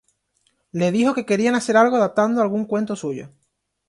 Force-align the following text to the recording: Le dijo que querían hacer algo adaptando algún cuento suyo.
Le 0.71 0.91
dijo 0.91 1.13
que 1.13 1.27
querían 1.27 1.53
hacer 1.53 1.77
algo 1.77 1.95
adaptando 1.97 2.41
algún 2.41 2.65
cuento 2.65 2.95
suyo. 2.95 3.29